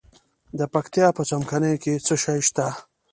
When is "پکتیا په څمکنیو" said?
0.73-1.81